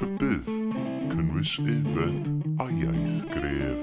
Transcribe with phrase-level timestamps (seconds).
[0.00, 0.46] rhybydd,
[1.10, 2.28] cynnwys aeddfed
[2.62, 3.80] a iaith gref.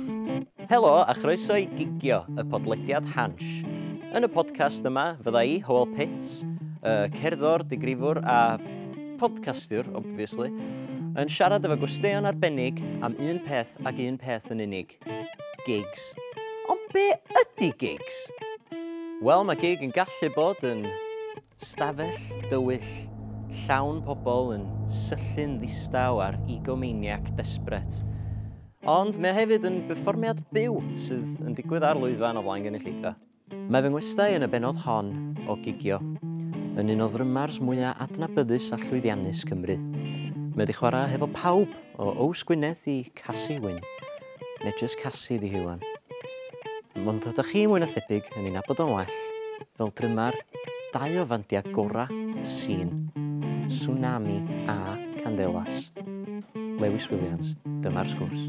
[0.72, 3.44] Helo a chroeso i gigio y podlediad Hans.
[4.18, 6.40] Yn y podcast yma fydda i, Howell Pitts,
[6.82, 8.58] y cerddor, digrifwr a
[9.22, 10.50] podcastiwr, obviously,
[11.22, 14.96] yn siarad efo gwesteion arbennig am un peth ac un peth yn unig.
[15.68, 16.08] Gigs.
[16.72, 17.12] Ond be
[17.44, 18.24] ydy gigs?
[19.22, 20.88] Wel, mae gig yn gallu bod yn
[21.62, 22.18] stafell,
[22.50, 22.90] dywyll,
[23.64, 28.02] llawn pobl yn syllun ddistaw ar egomaniac desbret.
[28.88, 33.16] Ond mae hefyd yn berfformiad byw sydd yn digwydd ar lwyfan o flaen gynulleidfa.
[33.68, 35.12] Mae fy ngwestau yn y benod hon
[35.48, 35.98] o gigio,
[36.80, 39.78] yn un o ddrymars mwyaf adnabyddus a llwyddiannus Cymru.
[39.80, 43.80] Mae wedi chwarae hefo pawb o Ows Gwynedd i Cassie Wyn,
[44.64, 45.84] neu jyst Cassie di Hwan.
[47.08, 49.16] Ond ydych chi mwy na thebyg yn ei nabod o'n well,
[49.78, 50.38] fel drymar
[50.94, 53.17] dau o fandiau gorau y sîn.
[53.68, 55.92] Tsunami a Candelas.
[56.80, 57.52] Lewis Williams,
[57.84, 58.46] dyma'r sgwrs.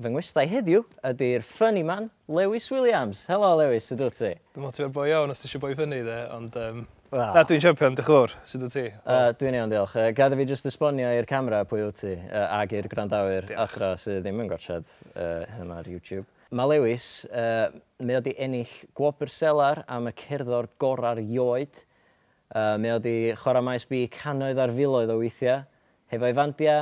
[0.00, 3.26] Fy ngwestai heddiw ydy'r funny man Lewis Williams.
[3.28, 4.32] Helo Lewis, sut ti?
[4.54, 6.56] Dwi'n meddwl ti'n boi iawn os ti eisiau boi fyny dde, ond...
[6.56, 6.80] Um,
[7.12, 7.36] well.
[7.36, 8.86] Na, dwi'n siampio dych dychwr, sut wyt ti?
[9.04, 9.98] Uh, dwi'n iawn, diolch.
[10.00, 13.92] Uh, Gada fi jyst esbonio i'r camera pwy wyt ti, uh, ag i'r gwrandawyr adra
[14.00, 16.24] sydd ddim yn gorsiad uh, hyn ar YouTube.
[16.56, 17.68] Mae Lewis, uh,
[18.00, 21.84] mae wedi ennill gwobr selar am y cerddor gorau'r ioed
[22.52, 25.62] Uh, mae o wedi chwarae maes bu canoedd ar filoedd o weithiau,
[26.12, 26.74] hefo'i fandia,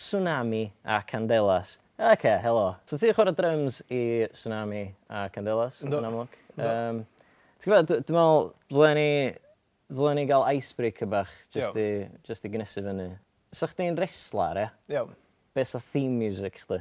[0.00, 1.74] tsunami a candelas.
[2.00, 2.70] Ok, helo.
[2.88, 4.00] So ti'n chwarae drums i
[4.32, 6.38] tsunami a candelas yn amlwg?
[6.56, 7.02] Um,
[7.60, 9.10] ti'n gwybod, dwi'n meddwl, ddylen ni,
[9.92, 11.88] ddylen ni gael icebreaker bach just i,
[12.24, 13.10] just i gynesu fyny.
[13.52, 14.66] So chdi'n wrestler, e?
[14.94, 15.12] Iawn.
[15.52, 16.80] Be sa theme music chdi?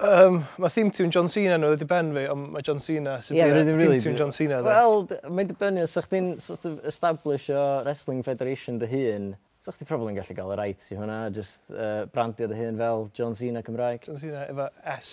[0.00, 3.34] Um, mae theme tune John Cena nhw wedi ben fi, ond mae John Cena sy'n
[3.34, 4.60] yeah, really, theme really tune John Cena.
[4.62, 9.66] Wel, mae'n dibynnu, os ydych chi'n sort of establish o Wrestling Federation dy hun, os
[9.66, 12.78] ydych chi probably yn gallu gael y right i hwnna, just uh, brandio dy hun
[12.78, 14.06] fel John Cena Cymraeg.
[14.06, 15.12] John Cena efo S.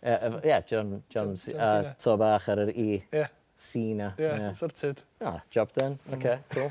[0.00, 2.86] Ie, yeah, yeah, John, John, John, John a uh, to bach ar yr e.
[2.94, 3.02] I.
[3.12, 3.32] Yeah.
[3.56, 4.14] Cena.
[4.18, 4.52] Yeah, yeah.
[4.52, 5.02] sorted.
[5.20, 5.98] Ah, job done.
[6.10, 6.70] Mm, okay, cool.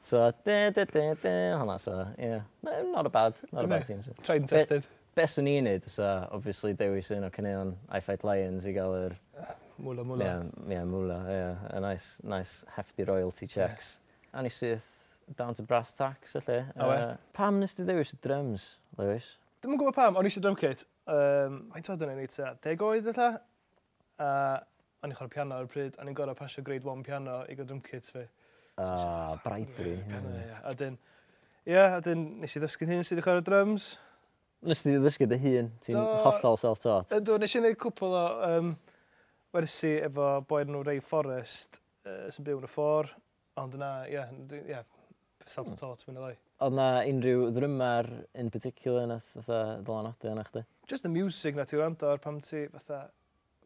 [0.00, 2.40] so, de, de, de, de, hwnna, so, yeah.
[2.62, 4.02] No, not a bad, not a bad theme.
[4.22, 4.82] Tried and tested.
[4.82, 8.72] Bit, Be swn i'n neud, so, obviously, dewis un o caneuon I Fight Lions i
[8.76, 9.14] gael yr...
[9.42, 10.22] Ah, mwla, mwla.
[10.22, 11.34] Ie, yeah, yeah, mwla, ie.
[11.34, 11.64] Yeah.
[11.74, 13.96] A nice, nice hefty royalty checks.
[13.98, 14.38] Yeah.
[14.38, 14.86] A ni syth
[15.40, 16.60] down to brass tacks, felly.
[16.78, 17.00] Oh, we.
[17.34, 18.68] pam nes ti ddewis y drums,
[19.00, 19.26] Lewis?
[19.64, 20.86] Dwi'n gwybod pam, o'n i eisiau drum kit.
[21.10, 23.30] Um, Mae'n tod yn ei wneud ta, deg oed eitha.
[24.22, 24.32] A
[25.02, 27.58] o'n i'n chwarae piano ar y pryd, o'n i'n gorau pasio grade 1 piano i
[27.58, 28.28] gael drum kit fi.
[28.78, 29.98] Ah, bribery.
[30.06, 30.60] Piano, ie.
[30.62, 31.02] A dyn,
[31.66, 33.96] ie, a dyn nes i ddysgu'n hyn sydd i chwarae drums
[34.66, 37.12] nes ti ddysgu dy hun, ti'n hollol self-taught?
[37.14, 38.72] Ydw, nes i wneud cwpl o um,
[39.54, 43.10] wersi efo boi nhw Ray Forrest, uh, sy'n byw yn y ffor,
[43.62, 44.32] ond yna, ie, yeah,
[44.66, 44.86] yeah,
[45.46, 46.34] self-taught fy'n ddau.
[46.66, 50.64] Oedd na unrhyw ddrymar in particular nath fatha dylanwadu yna chdi?
[50.90, 53.04] Just the music na ti'n rando ar pam ti fatha,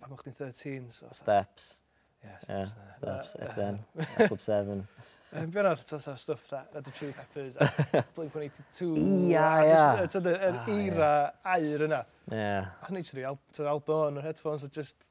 [0.02, 0.90] pam o'ch ti'n 13.
[0.92, 1.76] So, Steps.
[2.24, 3.24] Yeah, steps yeah, there.
[3.24, 4.86] Steps, XN, uh, Club 7.
[5.32, 7.56] Yn byw ar to, to stuff da, that the Chili Peppers,
[8.16, 10.04] Blink-182, yeah, ia.
[10.04, 11.12] just, uh, the, yr ah, era
[11.54, 12.02] air yna.
[12.30, 12.68] Yeah.
[12.82, 15.06] A hynny trwy album, album o'n yr headphones, a just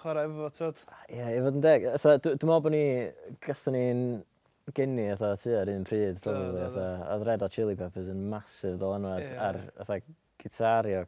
[0.00, 0.80] chwarae efo fo, tyd.
[0.88, 1.86] Ah, Ie, i fod yn deg.
[2.00, 2.84] Dwi'n meddwl bod ni,
[3.44, 4.02] gathen ni'n
[4.76, 6.86] gynnu atho tu ar un pryd, probably, atho.
[7.12, 9.44] Oedd Red Hot Chili Peppers yn masif ddylanwad yeah.
[9.50, 10.00] ar, atho,
[10.40, 11.04] gitario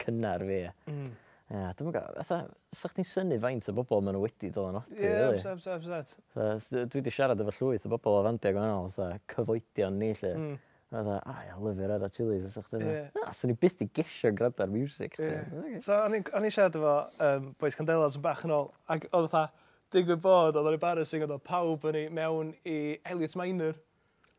[0.00, 0.64] cynnar fi.
[0.88, 1.12] Mm.
[1.52, 2.36] Ie, dwi'n meddwl, fatha,
[2.72, 5.40] sa chdi'n synnu faint o bobl maen nhw wedi dod yn odi, Ie, really?
[5.42, 6.20] amser, amser, amser.
[6.32, 10.08] Fatha, s- Dwi wedi siarad efo llwyth o bobl o fandia gwahanol, fatha, cyfoedion ni,
[10.22, 10.30] lle.
[10.38, 10.54] Mm.
[10.92, 12.80] Fatha, a ia, lyfio ar y chilis, os chdi.
[12.88, 13.02] Ie.
[13.18, 15.28] Na, swn i byth i gesio grada'r music, chdi.
[15.74, 15.82] Ie.
[15.84, 16.94] So, o'n i o'n i'n siarad efo
[17.28, 19.52] um, Boys Candelas yn bach yn ôl, ac oedd fatha,
[19.92, 22.78] digwydd bod, oedd o'n embarrassing, oedd o pawb yn ei mewn i
[23.12, 23.76] Elliot Minor.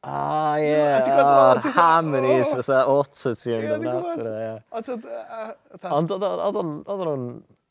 [0.03, 0.67] Ah, ie.
[0.67, 1.61] Yeah.
[1.77, 4.57] Harmonies fatha auto ti yn dod yeah.
[4.75, 7.27] Ond oedd nhw'n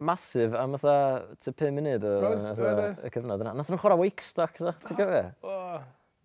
[0.09, 3.53] masif am fatha ty 5 munud y cyfnod yna.
[3.59, 5.27] Nath nhw'n chwarae Wakestock, dda, ti'n gofio?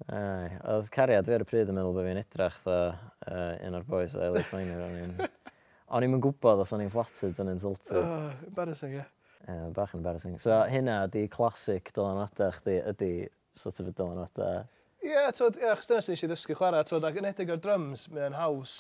[0.08, 2.80] Ai, Oedd cariad fi ar y pryd yn meddwl bod fi'n edrach, dda,
[3.68, 5.28] un o'r boys a Elliot Miner.
[5.92, 8.00] O'n i'n gwybod os o'n i'n flattered yn insulted.
[8.00, 9.04] Oh, embarrassing, ie.
[9.04, 9.14] Yeah.
[9.76, 10.40] bach yn embarrassing.
[10.44, 13.12] So hynna di classic dylanwadau chdi ydi
[13.58, 14.66] sort of y dylanwadau
[15.08, 18.08] Ie, twyd, ie, achos dyna sydd eisiau ddysgu chwarae, twyd, ac yn edrych ar drums,
[18.12, 18.72] mae o'n haws,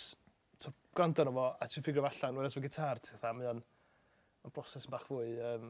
[0.59, 3.61] twyd, gwrando arno fo, a ti'n ffigur allan, wrth fy gitar, ti'n dda, mae o'n
[4.55, 5.69] broses yn bach fwy, um,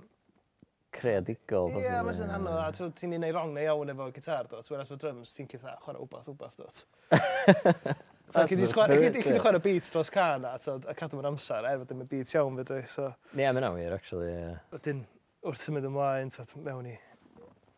[0.98, 1.69] creadigol.
[1.75, 4.89] Ie, yeah, mae'n hanno, a ti'n ti'n ei wrong neu iawn efo gitar, dot, whereas
[4.89, 6.83] fo drums, ti'n cyfnod, chwarae wbath, wbath, dot.
[8.33, 9.19] That's the spirit.
[9.21, 12.33] Ti'n chwarae beats dros can a, a cadw mewn amser, er fod ddim yn beats
[12.33, 13.12] iawn fydri, so...
[13.36, 14.42] Ie, yeah, mae'n awyr, actually, ie.
[14.42, 14.57] Yeah.
[14.74, 15.06] Wedyn,
[15.45, 16.33] wrth ymwneud ymlaen,
[16.65, 16.98] mewn i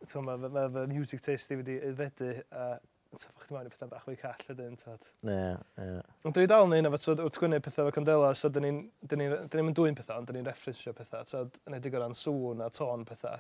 [0.08, 2.70] so, mae ma, ma music taste i wedi aeddfedu a
[3.18, 5.06] so, fach mewn i pethau bach fwy call ydyn, tad.
[5.26, 6.02] Ie, ie.
[6.28, 9.98] Ond dwi dal yn un, efo, wrth gwneud pethau efo Candela, so dyn ni'n dwy'n
[9.98, 13.40] pethau, ond dyn ni'n referensio pethau, tad, yn edrych o ran sŵn a tôn pethau.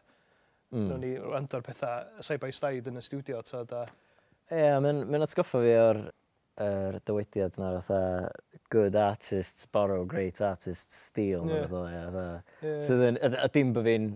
[0.73, 0.85] Mm.
[0.85, 3.85] Nw'n ni rando'r pethau side by side yn y studio, tad, a...
[4.49, 6.07] Ie, yeah, mae'n atgoffa fi o'r
[6.59, 8.31] er dywediad yna, fatha,
[8.73, 11.53] good artists borrow great artists steal, Ie.
[11.53, 11.69] yeah.
[11.69, 12.01] fatha, Ie.
[12.09, 12.65] fatha.
[12.65, 12.73] Ie.
[12.87, 14.09] So, then, a, a dim bod fi'n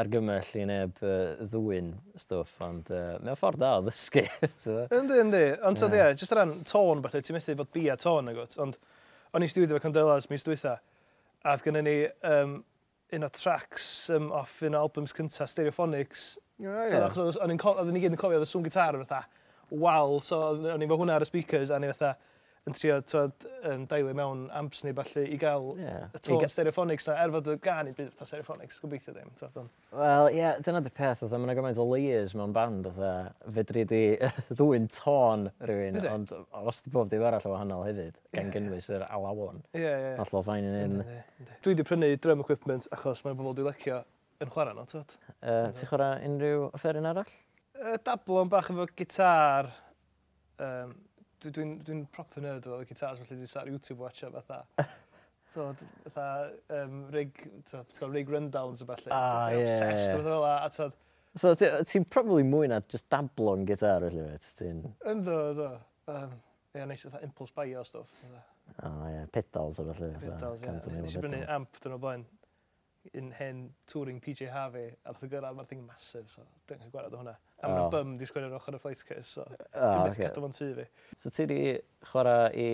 [0.00, 4.26] argymell i neb uh, ddwyn stwff, ond uh, mae'n ffordd da o ddysgu.
[4.98, 5.42] yndi, yndi.
[5.66, 6.12] Ond so, yeah.
[6.12, 8.58] ie, jyst ran tôn, falle, ti'n methu fod bi a tôn, agos.
[8.62, 8.76] Ond
[9.32, 10.76] o'n i studio efo Condelas mis dwytha,
[11.44, 11.96] a oedd gynnu ni
[12.28, 12.58] um,
[13.16, 16.28] un o tracks um, off un o albums cynta, Stereophonics.
[16.60, 17.08] Oh, yeah.
[17.08, 17.60] Achos so, o'n i'n
[18.02, 19.24] gyd yn cofio, oedd y sŵn gitar yn fatha,
[19.72, 22.16] wal, so o'n i'n fo hwnna ar y speakers, a ni fatha,
[22.66, 26.08] yn trio twyd, um, daily mewn amps ni falle i gael yeah.
[26.10, 26.48] y tôn ga...
[26.50, 29.68] stereophonics na, er fod y gan i byd fatha stereophonics, gobeithio ddim.
[29.92, 33.86] Wel, ie, yeah, dyna di peth, oedd yna gymaint o layers mewn band, oedd fedri
[33.86, 34.02] di
[34.58, 36.34] ddwy'n tôn rhywun, ond
[36.66, 38.52] os di bob dim arall o wahanol hefyd, gan yeah.
[38.58, 39.62] gynnwys yr alawon.
[39.70, 40.10] Ie, ie, ie.
[40.10, 40.20] Yeah.
[40.26, 41.00] Allo fain yn un.
[41.62, 44.02] Dwi wedi prynu drum equipment achos mae bobl dwi'n lecio
[44.42, 45.18] yn chwarae nhw, tyd.
[45.38, 47.30] Uh, Ti'n chwarae unrhyw offeryn arall?
[47.78, 49.70] Uh, dablon bach efo gitar,
[50.58, 50.96] um,
[51.54, 54.64] dwi'n dwi, dwi proper nerd efo gitars, felly dwi'n start YouTube watch o fatha.
[55.54, 55.74] So,
[56.12, 57.30] fatha, um, rig,
[57.70, 59.08] to, to, rig rundowns o falle.
[59.10, 59.62] Ah, ie.
[59.62, 60.22] Yeah, obsessed yeah.
[60.26, 60.88] fel a to...
[61.40, 64.50] So, ti'n probably mwy na just dablo'n gitar, felly fe?
[64.58, 64.82] Ti'n...
[65.14, 65.70] Ynddo, ynddo.
[66.12, 68.12] Um, ie, yeah, neis, fatha impulse buy o stuff.
[68.26, 70.12] O, oh, ah, ie, pedals o felly.
[70.26, 70.76] Pedals, ie.
[70.98, 72.26] Nes i brynu amp dyn o blaen
[73.14, 77.16] un hen touring PJ Harvey, a fath o gyrraedd mae'r thing massive, so dwi'n gweld
[77.16, 77.36] hwnna.
[77.62, 77.92] A mae'n oh.
[77.92, 80.26] bym di sgwini ar ochr y flight case, so oh, dwi'n beth okay.
[80.26, 80.84] cadw fo'n tu fi.
[81.22, 81.60] So ti di
[82.10, 82.68] chwarae i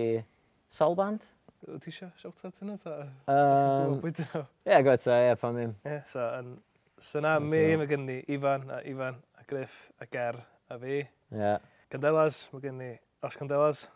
[0.73, 1.23] sawl band?
[1.63, 2.97] Ti eisiau shout out yna ta?
[3.31, 5.77] Um, Ie, go ta, ie, pan ddim.
[5.87, 6.51] Ie, so, yn,
[6.99, 10.99] so na mi, mae gen ni Ifan, a Ifan, a Griff, a Ger, a fi.
[10.99, 11.07] Ie.
[11.39, 11.63] Yeah.
[11.93, 12.91] Candelas, mae gen ni
[13.23, 13.87] Os Candelas,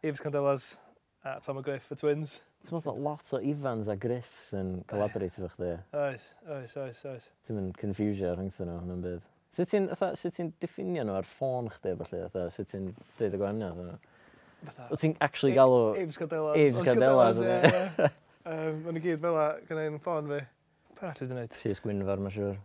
[0.00, 0.72] Yves Candelas,
[1.26, 2.38] a Tom a Griff, y twins.
[2.64, 5.74] Ti'n meddwl lot o Ifans a Griffs yn collaborate efo chdi?
[6.00, 7.32] Oes, oes, oes, oes.
[7.44, 9.32] Ti'n mynd confusio rhwngthyn nhw, hwnnw'n bydd.
[9.54, 9.88] Sut ti'n
[10.18, 12.90] sut ti diffinio nhw ar ffôn chdi, falle, fatha, sut ti'n
[13.20, 13.78] deud y gwahaniaeth?
[14.66, 14.88] fatha...
[14.90, 15.80] Wyt ti'n actually e- galw...
[16.00, 16.58] Ames Cadelas.
[16.60, 18.10] Ames Cadelas, ie.
[18.46, 20.42] Mae'n i gyd fel la, gan ein ffôn fi.
[20.96, 21.56] Pa dwi wedi gwneud?
[21.62, 22.60] Rhys Gwynfar, mae'n siŵr.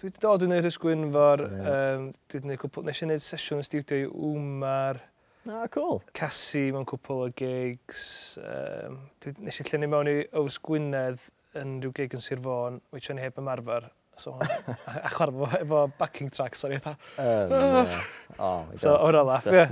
[0.00, 1.44] Dwi wedi dod i wneud Rhys Gwynfar.
[1.46, 2.86] Um, dwi wedi gwneud cwpl...
[2.88, 5.02] Nes i wneud sesiwn yn studio i Wmar.
[5.46, 6.00] Ah, cool.
[6.18, 8.06] Cassi mewn cwpl o gigs.
[8.42, 8.98] Um,
[9.46, 11.22] nes i llenni mewn i Ows Gwynedd
[11.56, 13.86] yn rhyw gig yn Sir Fôn, which o'n i heb ymarfer.
[14.16, 16.96] So, a a chwarae efo backing track, sorry, eitha.
[17.18, 18.00] Um,
[18.38, 19.66] oh, so, o'r olaf, ie.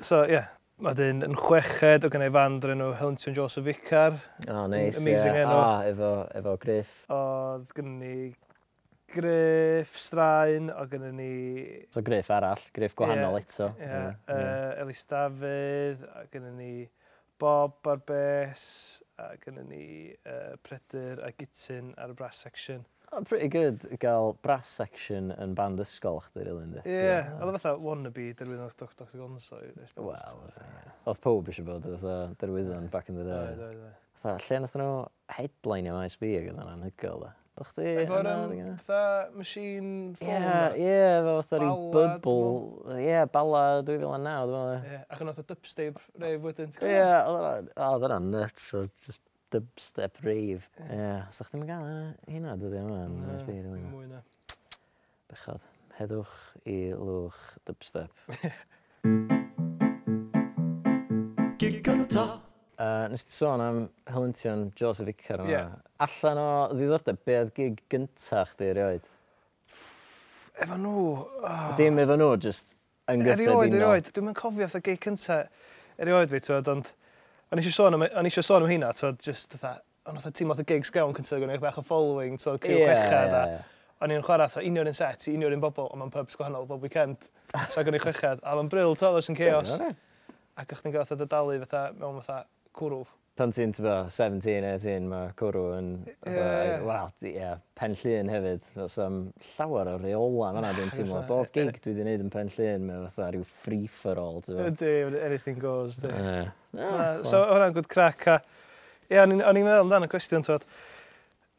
[0.00, 0.38] So, ie.
[0.38, 0.54] Yeah.
[0.94, 4.20] dyn yn chweched, o gynnau fan drwy nhw Helmtion Joseph Vicar.
[4.46, 5.16] Oh, nice, ie.
[5.16, 5.50] Yeah.
[5.50, 6.92] Ah, efo, efo Griff.
[7.10, 8.18] Oedd gynnau ni
[9.08, 11.32] Griff, Straen, o gynnau ni...
[11.96, 13.68] So Griff arall, Griff gwahanol yeah, eto.
[13.72, 14.14] Ie, yeah.
[14.28, 14.46] yeah.
[14.76, 16.72] uh, Elis Dafydd, o gynnu ni
[17.40, 18.62] Bob ar bes,
[19.18, 19.86] a gynnu ni
[20.28, 22.84] uh, Predyr a Gitsin ar y brass section.
[23.10, 26.82] Oh, pretty good gael brass section yn band ysgol chdi, rili, ynddi?
[26.84, 27.30] Ie, yeah.
[27.38, 27.54] oedd yeah.
[27.56, 29.60] fatha wannabe derwyddo'n Doc Doc Gonzo.
[29.96, 30.42] Wel,
[31.08, 33.54] oedd pob eisiau bod oedd derwyddo'n back in the day.
[33.54, 34.04] Oedd, oedd, oedd.
[34.20, 34.90] Fatha, lle nath nhw
[35.38, 37.32] headline am ISB ag oedd yna'n hygol, da.
[37.58, 37.86] O'ch chdi...
[38.04, 39.00] Efo'r fatha
[39.34, 40.52] machine phone.
[40.76, 42.98] Ie, ie, efo fatha rhyw bubble.
[43.00, 44.92] Ie, bala 2009, dwi'n meddwl.
[44.92, 46.76] Ie, ac yn oedd y dubstep rei wedyn.
[46.84, 47.00] Ie,
[47.88, 48.68] oedd yna nuts.
[49.08, 49.24] Just
[49.54, 50.68] dubstep rave.
[50.80, 51.28] Ie, yeah.
[51.32, 51.86] so chdi'n gael
[52.28, 53.92] hynna dyddi yma yn USB ddilyn nhw.
[53.92, 54.20] Mwy na.
[55.30, 55.64] Bechod,
[55.98, 56.34] heddwch
[56.68, 57.38] i lwch
[57.68, 58.12] dubstep.
[61.60, 62.26] Gig gynta.
[62.78, 63.78] Uh, nes ti sôn am
[64.12, 65.50] helyntion Joseph Icar yma.
[65.50, 65.72] Yeah.
[66.04, 69.08] Allan o ddiddordeb, be oedd gig gynta chdi erioed?
[70.58, 71.02] Efo nhw...
[71.42, 71.66] Oh.
[71.80, 72.76] Dim efo nhw, just
[73.10, 73.64] yn gyffredinol.
[73.64, 74.12] Erioed, erioed.
[74.14, 75.42] Dwi'n cofio oedd y gig cynta
[75.98, 76.94] erioed fi, twyd, ond
[77.52, 79.78] o'n eisiau sôn am, a nes sôn am hynna, twyd, just dda,
[80.08, 82.92] ond oedd tîm oedd y gigs gawn cyntaf gwneud bach o following, twyd, criw yeah,
[82.92, 83.42] chwechad a...
[83.54, 83.74] Yeah.
[83.98, 86.68] O'n i'n chwarae to union un set i union yn bobl, ond mae'n pubs gwahanol
[86.68, 87.18] bob weekend.
[87.72, 89.72] So o'n i'n chwechad, a mae'n bril to, yn chaos.
[90.58, 92.44] Ac o'ch chi'n gael fatha dalu, fatha, mewn fatha
[92.78, 93.00] cwrw
[93.38, 95.90] pan ti'n tyfo 17, 18, mae cwrw yn
[96.26, 96.80] yeah.
[96.82, 98.64] wel, yeah, pen llun hefyd.
[98.82, 99.20] Os am
[99.52, 101.20] llawer o reola fanna dwi'n teimlo.
[101.28, 104.42] Bob e- gig e- dwi wedi gwneud yn pen llun, mae fatha rhyw free-for-all.
[104.66, 104.92] Ydy,
[105.22, 106.00] anything goes.
[106.02, 106.10] Di.
[106.10, 108.26] Uh, yeah, so, hwnna'n good crack.
[108.26, 108.40] Ie,
[109.14, 110.66] yeah, o'n i'n meddwl amdano'n cwestiwn, twod.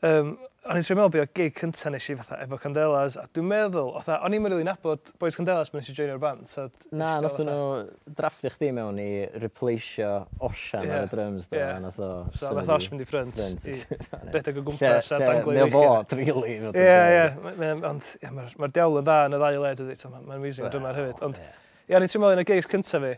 [0.04, 0.36] Um,
[0.68, 3.46] O'n i'n trio meddwl beth o gig cynta nes i fatha efo Candelas, a dwi'n
[3.48, 6.50] meddwl, fatha, o'n i'n meddwl rili nabod boys Candelas pan nes i joinio'r band.
[6.52, 7.86] So Na, nath nhw
[8.18, 9.08] drafftio chdi mewn i
[9.40, 10.10] replaceio
[10.44, 10.98] Osian yeah.
[10.98, 11.48] ar y drums.
[11.48, 11.80] Do, yeah.
[11.80, 13.78] nath o, so nath Osh mynd i ffrind i
[14.36, 15.56] redeg o gwmpas a danglu.
[15.62, 16.60] Neu fod, drili.
[16.74, 20.76] Ie, ie, ond mae'r diawl yn dda yn y ddau led ydy, mae'n amazing o
[20.76, 21.26] drummer hefyd.
[21.30, 21.40] Ond,
[21.88, 23.16] ie, o'n i'n trio meddwl yn y gigs cynta fi,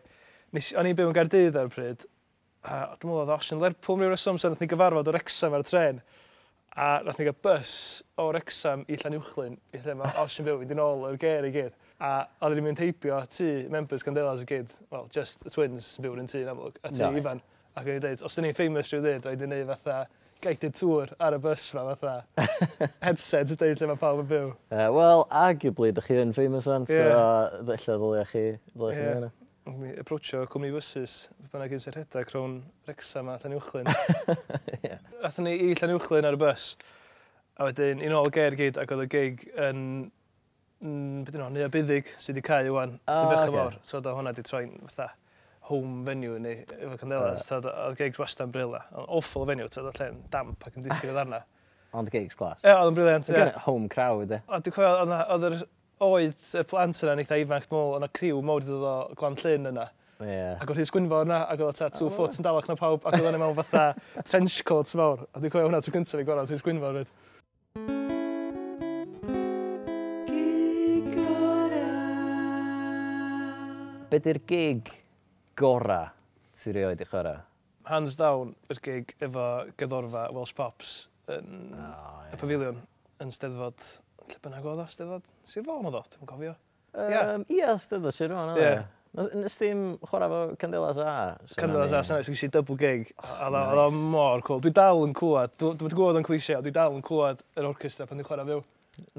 [0.77, 2.05] o'n i'n byw yn Gardydd ar y pryd,
[2.69, 5.65] a dwi'n meddwl oedd Osian Lerpwl mewn reswm, so nath ni gyfarfod o'r exam ar
[5.65, 6.03] y tren.
[6.77, 10.71] A nath ni gael bus o Wrexham i Llanuwchlyn, i lle mae Ocean View, fynd
[10.71, 11.73] yn ôl o'r ger i gyd.
[11.99, 16.05] A oedden ni'n mynd heibio tu members Candelas i gyd, well, just the twins sy'n
[16.05, 17.11] byw yn tŷ yn amlwg, a tu no.
[17.19, 17.43] Ifan.
[17.75, 19.97] Ac o'n i'n dweud, os dyn ni'n famous rhyw ddyd, rhaid i ni fatha
[20.41, 22.47] guided tour ar y bus fa fatha.
[23.03, 24.49] Headset ydy lle mae pawb yn byw.
[24.71, 27.11] Uh, Wel, arguably, dych chi yn famous an, yeah.
[27.11, 29.03] so ddella ddylai chi, ddylai yeah.
[29.03, 29.37] chi yeah
[30.01, 31.15] approachio cwmni fysys,
[31.51, 32.57] bynnag un sy'n rhedeg rhwng
[32.89, 33.89] Rexham a Llanuwchlyn.
[34.85, 34.99] yeah.
[35.27, 36.73] Athyn ni i Llanuwchlyn ar y bus,
[37.59, 39.81] a wedyn un ôl ger gyd ac oedd y gig yn
[40.81, 43.55] beth yno, neu y buddig sydd wedi cael ywan, oh, sy'n bech okay.
[43.57, 43.79] mor.
[43.85, 45.11] So da hwnna wedi troi'n fatha
[45.71, 47.45] home venue ni, efo candelas.
[47.51, 47.59] Uh.
[47.87, 48.81] Oedd gigs wastad yn brila.
[48.97, 51.43] Ond awful venue, oedd lle'n damp ac yn disgyn o ddarna.
[51.97, 52.63] Ond gigs glas.
[52.65, 53.29] Ie, oedd yn briliant.
[53.67, 54.41] Home crowd, e.
[54.51, 55.61] Oedd y
[56.01, 59.37] oedd y plant yna yn eitha ifanc, dwi'n meddwl, yna criw mawr dod o glan
[59.37, 59.87] llyn yna.
[60.21, 60.57] Yeah.
[60.61, 62.13] Ac oedd hys gwynfor yna, ac oedd ta two oh.
[62.13, 63.85] foot yn dalach na pawb, ac oedd yna mewn fatha
[64.29, 65.25] trench coats mawr.
[65.33, 67.01] A dwi'n cofio hwnna tro gyntaf i gorau, hys gwynfor.
[67.01, 67.09] Ryd.
[74.11, 74.89] Be di'r gig
[75.55, 76.03] gora
[76.57, 77.39] sy'n rioed i chwarae?
[77.87, 79.45] Hands down, yr gig efo
[79.79, 82.33] gyddorfa Welsh Pops yn oh, yeah.
[82.33, 82.81] y pavilion
[83.21, 83.85] yn Steddfod
[84.29, 85.29] lle bynnag oedd o, Steddfod?
[85.47, 86.55] Sir Fôn oedd o, dwi'n cofio.
[86.93, 88.81] Um, Ia, Steddfod Sir Fôn oedd o.
[89.11, 91.13] Nes ddim chwarae fo Candelas A?
[91.59, 93.09] Candelas A, sy'n eisiau double gig.
[93.19, 94.61] Oh, oedd o- oedd o mor cool.
[94.63, 97.43] Dwi dal yn clywed, dwi dwi wedi gwybod yn cliché, ond dwi dal yn clywed
[97.59, 98.63] yr orchestra pan dwi'n chwarae fyw.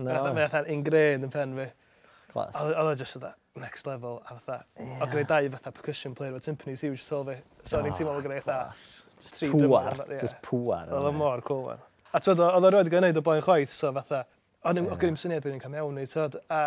[0.00, 1.68] No, Mae fatha'n ingrained yn pen fi.
[1.68, 2.56] A class.
[2.62, 4.62] Oedd o just fatha next level a fatha.
[4.80, 7.36] O greu dau fatha percussion player o timpanis huge tol fi.
[7.68, 8.70] So o'n i'n oh, teimlo fel greu fatha.
[8.72, 9.02] Class.
[9.20, 10.20] Just Tri drummer, ie.
[10.24, 10.88] just pŵar.
[10.88, 11.82] Oedd o mor cool, man.
[12.12, 14.22] A twyd, oedd o roed i gwneud o blaen chwaith, so fatha,
[14.62, 16.36] O'n i'n ddim syniad bod ni'n cael mewn i, tyd.
[16.52, 16.60] A,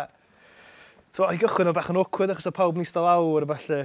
[1.16, 3.78] tyd, i gychwyn o bach yn awkward, achos o pawb nista lawr, a falle,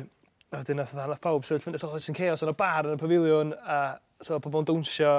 [0.52, 3.00] a wedyn nath, nath pawb sefyll fynd, achos yn chaos yn y bar yn y
[3.00, 3.78] pafiliwn, a
[4.20, 5.14] so, pobl yn dawnsio,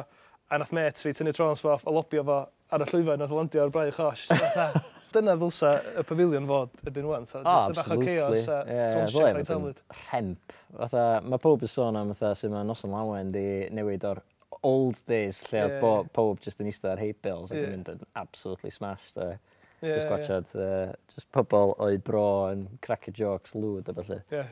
[0.53, 3.39] a nath met fi tynnu trons fo, a lobio fo ar y llwyfan, nath o
[3.41, 4.27] landio ar brau chosh.
[5.13, 7.25] Dyna ddylsa y pafiliwn fod erbyn wan.
[7.29, 9.81] So, oh, bach o chaos a yeah, talent.
[10.05, 10.55] Rhenp.
[10.77, 14.21] Mae pob yn sôn am fatha sy'n mae Noson Lawen di newid o'r
[14.67, 15.83] old days lle oedd yeah.
[15.83, 17.67] bo, pob just yn eistedd ar hate bills ac yeah.
[17.69, 19.17] yn mynd yn absolutely smashed.
[19.17, 19.35] Uh,
[19.83, 20.89] yeah, just gwachad, yeah.
[20.93, 24.21] uh, just pobl oed bro yn crack jokes lwyd a felly.
[24.33, 24.51] Yeah.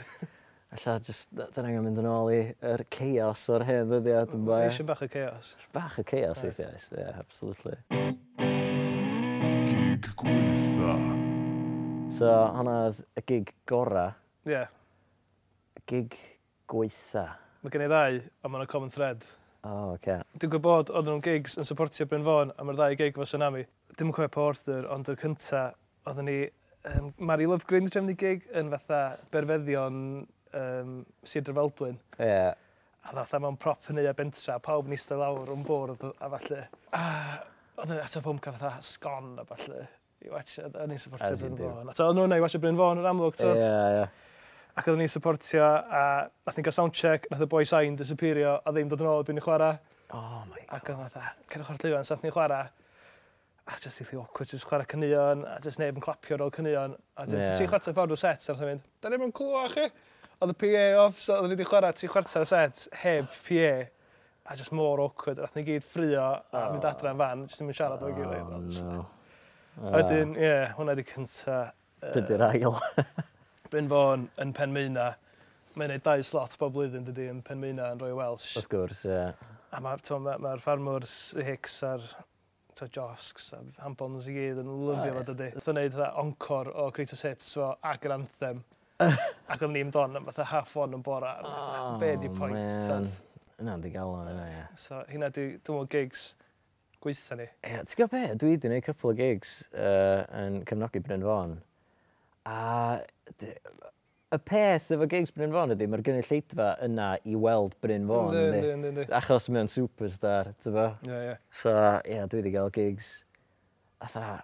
[0.71, 4.61] Alla, just, dyn angen mynd yn ôl i'r chaos o'r hen ddyddiad yn bai.
[4.69, 5.55] Eisiau bach o chaos.
[5.75, 6.85] Bach o chaos eithaf, yes.
[6.95, 7.75] yeah, absolutely.
[9.67, 10.95] Gig gweitha.
[12.14, 14.07] So, hwnna oedd y gig gora.
[14.47, 14.55] Ie.
[14.55, 14.71] Yeah.
[15.90, 16.14] Gig
[16.71, 17.26] gweitha.
[17.64, 19.26] Mae gen i ddau, a mae'n common thread.
[19.62, 20.00] Oh, oce.
[20.00, 20.38] Okay.
[20.40, 23.67] Dwi'n gwybod oedd nhw'n gigs yn supportio Bryn Fôn, a mae'r ddau gig fo Tsunami.
[23.99, 25.67] Dim yn cofio pa order, ond yr cynta,
[26.09, 26.38] oedden ni
[26.88, 29.02] um, Mary Lovegreen yn trefnu gig yn fatha
[29.35, 30.00] berfeddion
[30.57, 30.95] um,
[31.29, 32.00] Sir Drefeldwyn.
[32.19, 32.31] Ie.
[32.31, 32.55] Yeah.
[33.05, 36.33] A fatha mewn prop yn ei a bentra, pawb yn eistedd lawr o'n bwrdd a
[36.37, 36.64] falle.
[36.97, 37.05] A
[37.81, 39.85] oedden ni ato pwmca fatha sgon a falle
[40.21, 41.88] i watch, a ni'n supportio Bryn Fôn.
[41.88, 44.09] A ta, oedd nhw'n ei watch Bryn Fôn yn amlwg, Ie, ie
[44.77, 46.03] ac oedden ni'n supportio, a
[46.47, 49.41] nath ni'n cael soundcheck, nath y boi sain disappeario, a ddim dod yn ôl, dwi'n
[49.41, 49.79] i chwarae.
[50.15, 50.77] Oh my god.
[50.77, 52.71] Ac oedden ni'n cerwch o'r llywans, sath ni'n chwarae,
[53.71, 56.55] a just i thi awkward, just chwarae cynnion, a just neb yn clapio ar ôl
[56.55, 56.97] cynnion.
[57.17, 57.57] A dyn, yeah.
[57.59, 59.87] ti chwarter ffordd o set, a mynd, da neb yn clwa chi?
[60.41, 63.73] Oedd y PA off, so oedden ni wedi chwarae ti chwarter set, heb PA.
[64.50, 66.71] A just mor awkward, nath ni gyd ffrio, a oh.
[66.75, 68.55] mynd adra yn fan, just ddim yn siarad o'i gilydd.
[68.57, 69.05] Oh, no.
[69.81, 71.61] A wedyn, ie, hwnna di cynta.
[72.03, 72.81] Dydy'r ail.
[73.71, 75.12] Bryn Fawn yn Penmyna.
[75.77, 78.57] Mae'n gwneud dau slot bob blwyddyn dydy yn Penmyna yn Roy Welsh.
[78.59, 79.15] Wrth gwrs, ie.
[79.15, 79.47] Yeah.
[79.71, 81.07] A mae'r ma, ma ffarmwr
[81.47, 82.03] Hicks a'r
[82.81, 85.50] to Josks a Hampons i gyd yn lyfio fo dydy.
[85.55, 88.65] Wnaeth o wneud oncor o Greatest Hits fo ag yr anthem.
[89.53, 91.37] ac o'n ni'n don am fatha half one yn bora.
[91.47, 93.17] Oh, Be di pwynt?
[93.61, 94.67] Yna di gael o'n yna, ie.
[94.81, 96.31] So, hynna di, dwi'n meddwl gigs
[97.05, 97.47] gweitha ni.
[97.47, 98.23] Ie, yeah, ti'n gwybod be?
[98.41, 101.59] Dwi wedi gwneud cwpl o gigs uh, yn cefnogi Bryn Fawn.
[102.49, 103.01] A
[104.31, 108.31] y peth efo gigs Bryn Fawn ydy, mae'r gynulleidfa yna i weld Bryn Fôn.
[108.31, 109.07] Ynddi, ynddi, ynddi.
[109.19, 110.87] Achos mae'n superstar, ti'n fo?
[111.09, 111.35] Ie, ie.
[111.51, 113.11] So, ie, yeah, dwi wedi cael gigs.
[114.07, 114.39] Atha,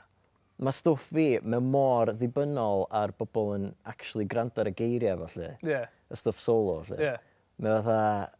[0.58, 5.30] mae stwff fi, mae mor ddibynnol ar bobl yn actually gwrando ar y geiriau fo,
[5.38, 5.52] lle.
[5.62, 5.70] Ie.
[5.76, 5.92] Yeah.
[6.10, 6.98] Y stwff solo, lle.
[6.98, 7.12] Ie.
[7.12, 7.22] Yeah.
[7.62, 8.32] Mae fatha,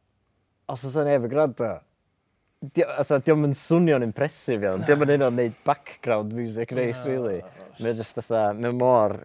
[0.75, 1.77] os oes yna efo gwrando,
[2.67, 4.83] Atha, diolch yn swnio'n impresif iawn.
[4.89, 7.43] Diolch yn un o'n neud background music race, really.
[7.85, 9.21] Mae just atha, mae mor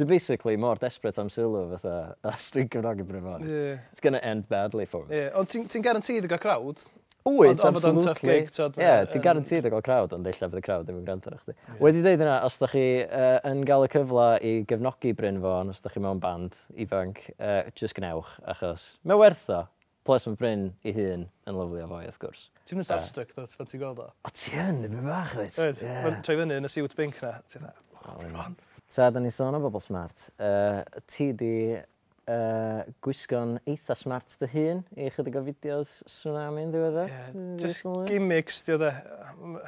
[0.00, 3.44] Dwi basically mor desperate am sylw fatha, a dwi'n cyfnogi bryd o'n.
[3.44, 3.80] Yeah.
[3.92, 5.18] It's gonna end badly for me.
[5.18, 5.34] Yeah.
[5.36, 6.80] Ond ti'n ti garantid i gael crowd?
[7.28, 8.38] Wyt, absolutely.
[8.40, 11.30] Ie, yeah, ti'n garantid y gael crowd, ond eilla bydd y crowd ddim yn gwrando
[11.30, 11.54] ar chdi.
[11.84, 15.70] Wedi dweud yna, os da chi uh, yn gael y cyfle i gefnogi Bryn Fôn,
[15.70, 16.56] os da chi mewn band
[16.86, 19.60] ifanc, uh, just gnewch, achos mae werth o.
[20.08, 22.48] Plus mae Bryn i hun yn lyflu o foi, wrth gwrs.
[22.66, 24.08] Ti'n mynd starstruck, dod, fan ti'n gweld o?
[24.10, 25.84] O, ti yn, ddim yn bach, dweud.
[26.26, 28.48] Troi fyny yn y siwt bink na, ti'n dda,
[28.92, 30.26] Tra, da ni sôn o bobl smart.
[30.36, 36.74] Uh, ti di uh, gwisgo'n eitha smart dy hun i chydig o fideos tsunami'n yn
[36.74, 37.08] ddiweddar?
[37.08, 37.30] Yeah,
[37.62, 38.92] just gimmicks, di o de.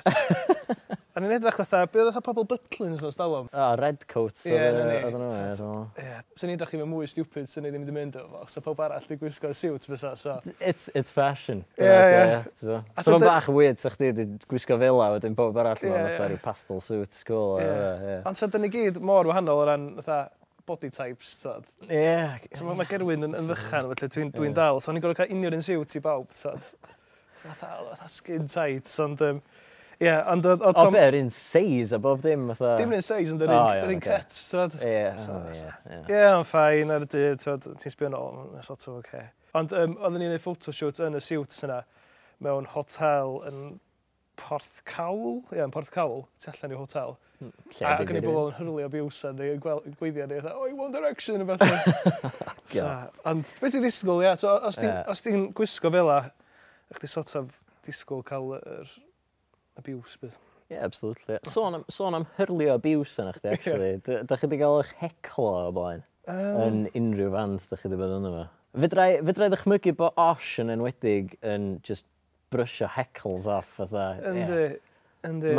[1.15, 3.47] A ni'n edrych fatha, be oedd fatha pobl butlins o'r stalwm?
[3.47, 4.95] O, ah, red coats Ie, oedd na ni.
[5.07, 5.85] oedd nhw, ie, dwi'n meddwl.
[6.03, 6.15] Ie.
[6.41, 8.81] Sa'n ni'n edrych i fy mwy stupid sy'n ni ddim wedi mynd efo, so pob
[8.83, 10.35] arall di gwisgo siwt fysa, so.
[10.59, 11.63] It's, it's fashion.
[11.79, 12.41] Ie, ie.
[12.59, 15.63] So A so ma'n dy- bach yn weird, sa chdi wedi gwisgo a wedyn bob
[15.63, 16.17] arall Ie, mewn ie.
[16.17, 17.61] fatha rhyw pastel suit school.
[17.63, 17.71] Ie.
[18.11, 18.21] ie.
[18.27, 20.19] Ond sa dyn ni gyd mor wahanol o ran fatha
[20.67, 21.71] body types, tad.
[21.87, 22.17] Ie.
[22.59, 24.83] So mae ma Gerwyn yn, yn fychan, felly dwi'n dwi dal.
[24.83, 26.57] So ni'n i'n gorfod cael unio'r un siwt i bawb, so.
[27.45, 29.23] Fatha, fatha skin tight, ond...
[29.31, 29.45] Um,
[30.01, 30.63] Ie, yeah, ond oedd...
[30.67, 32.75] O, be, yr un seis a bob dim, fatha...
[32.81, 34.75] Dim un seis, ond yr un cut, tyd.
[34.83, 35.05] Ie,
[35.55, 36.01] ie.
[36.11, 39.29] Ie, ond ffain ar y dydd, tyd, ti'n sbio nôl, mae'n sort of okay.
[39.55, 41.79] Ond um, oedden ni'n ei photoshoot yn y siwts yna,
[42.43, 43.61] mewn hotel yn
[44.41, 47.17] Porth Cawl, ie, yn Porth Cawl, tu allan hmm, i hotel.
[47.45, 51.45] Lle ac yn ei bobl yn hyrlio biwsa neu yn gweithio ni, oi, One Direction
[51.45, 51.63] yn fath.
[53.31, 56.21] Ond beth ti'n ddisgwyl, ie, so, os ti'n gwisgo fel a,
[56.91, 57.55] ych chdi sort of
[57.87, 58.91] disgwyl cael yr
[59.81, 60.35] abuse bydd.
[60.65, 61.39] Ie, yeah, absolutely.
[61.45, 63.91] Sôn am, sôn am hyrlio abuse yna chdi, actually.
[64.09, 64.23] yeah.
[64.25, 66.63] Da chi wedi cael eich heclo o blaen um...
[66.65, 68.47] yn unrhyw fand da chi wedi bod yna fo.
[68.85, 72.07] Fydrai, fydrai ddechmygu bod Osh yn enwedig yn just
[72.55, 74.07] brysio heckles off, fatha.
[74.31, 74.65] Yndi,
[75.29, 75.53] yndi.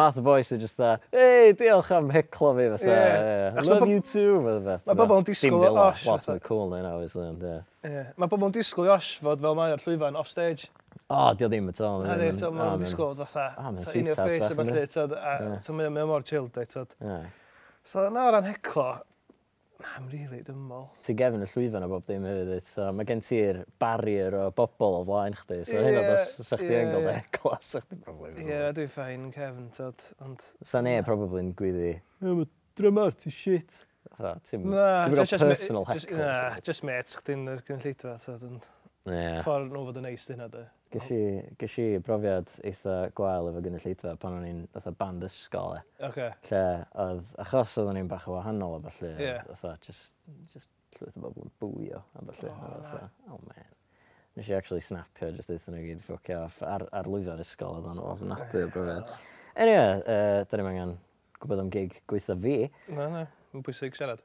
[0.00, 2.88] Math y boys yn just dda, hey, diolch am heclo fi, fatha.
[2.90, 3.28] Yeah.
[3.54, 3.68] yeah.
[3.68, 4.80] Love you too, fatha.
[4.88, 6.08] Mae bobl yn disgwyl o Osh.
[6.08, 7.28] Lot mwy cool na yna, obviously.
[8.16, 10.70] Mae bobl yn disgwyl i Osh fod fel mae ar llwyfan off stage.
[11.06, 12.02] O, di o ddim at all.
[12.06, 13.48] Na di, so mae'n disgwyl fatha.
[13.62, 14.86] Un o'r ffeis yma lle,
[15.62, 16.96] so mae'n mor chill, da, tod.
[17.86, 18.86] So na o ran heclo,
[19.78, 20.88] na, mae'n rili dymol.
[21.06, 24.98] Ti gefn y llwyfan o bob dim hefyd, so mae gen ti'r barrier o bobl
[24.98, 28.38] o flaen chdi, so hyn o dos, sa'ch di yn gweld heclo, sa'ch di problem.
[28.42, 30.42] Ie, dwi'n ffain, cefn, tod, ond...
[30.66, 32.48] Sa ne, probably yn gwyddi, Ie, mae
[32.80, 33.84] drymar, ti shit.
[34.16, 36.18] Ti'n gael personal heckles.
[36.18, 38.66] Na, just mates chdi'n gynulleidfa, tod, ond...
[39.06, 39.36] Ie.
[39.46, 41.20] Ffordd nhw fod yn neis dyn hynna, Ges i,
[41.58, 45.80] ges i brofiad eitha gwael efo gynulleidfa pan o'n i'n fatha band ysgol e.
[46.08, 46.30] Okay.
[46.50, 46.60] Lle,
[47.02, 49.32] oedd, achos oedden ni'n bach o wahanol a falle, Ie.
[49.48, 50.14] fatha, just,
[50.54, 50.70] just
[51.00, 52.52] llwyth o bobl yn bwio a falle.
[52.52, 53.74] Oh, a fatha, oh man.
[54.36, 57.90] Nes i actually snapio, just eithon nhw gyd ffocio off ar, ar lwyfan ysgol oedd
[57.94, 59.10] o'n ofnadwy o brofiad.
[59.56, 60.90] Anyway, uh, da ni'n angen
[61.40, 62.58] gwybod am gig gweitha fi.
[62.92, 63.22] Na, na,
[63.54, 64.20] mae'n bwysig siarad.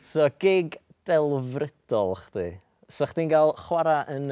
[0.00, 2.46] So, gig delfrydol chdi.
[2.88, 4.30] So, chdi'n cael chwarae yn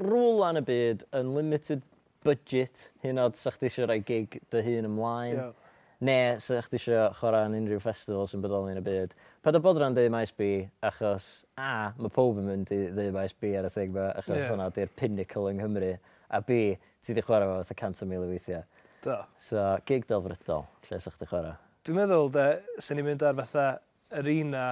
[0.00, 1.82] rŵl yn y byd, yn limited
[2.24, 5.36] budget, hyn oed sa chdi eisiau rhoi gig dy hun ymlaen.
[5.36, 5.74] Yeah.
[6.00, 9.12] Ne, sa chdi eisiau chwarae yn unrhyw festival sy'n bodoli yn y byd.
[9.44, 10.48] Pa dy bod rhan deud maes B,
[10.88, 11.28] achos
[11.60, 14.48] A, mae pob yn mynd i ddeud maes B ar y thing ma, achos yeah.
[14.48, 15.92] hwnna di'r pinnacle yng Nghymru.
[16.32, 16.62] A B,
[17.04, 18.64] ti di chwarae fo fatha cant o mil o weithiau.
[19.04, 19.20] Do.
[19.44, 21.60] So, gig delfrydol, lle sa'ch chdi chwarae?
[21.84, 22.48] Dwi'n meddwl, de,
[22.80, 23.68] sy'n ni'n mynd ar fatha
[24.18, 24.64] yr un na